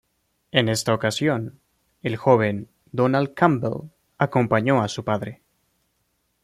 [0.51, 1.59] En esta ocasión,
[2.01, 5.43] el joven Donald Campbell acompañó a su padre.